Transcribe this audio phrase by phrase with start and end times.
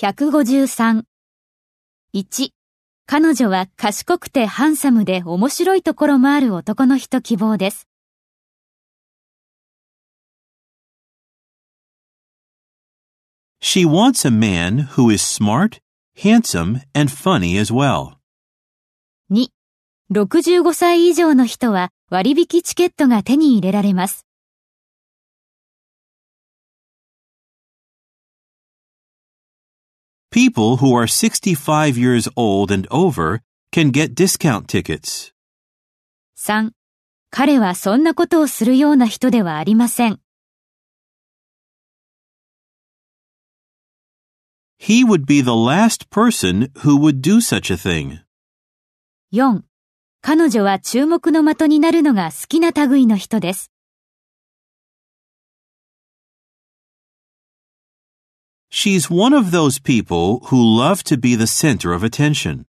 [0.00, 1.04] 153。
[2.14, 2.48] 1、
[3.04, 7.86] 彼女は賢くてハンサムで面白いところもある男の人希望です。
[13.60, 15.82] She wants a man who is smart,
[16.16, 18.14] handsome, and funny as well.
[19.30, 19.48] 2、
[20.10, 24.29] 65歳以上の人は割引チケットが手に入れられます。
[30.32, 33.40] People who are 65 years old and over
[33.72, 35.32] can get discount tickets.
[36.36, 36.70] 3、
[37.32, 40.20] 彼はそんなことをするような人ではありません。
[44.78, 48.20] He would be the last person who would do such a thing.
[49.32, 49.62] 4、
[50.22, 53.72] 彼女は注目の的になるのが好きな類の人です。
[58.72, 62.66] She's one of those people who love to be the center of attention.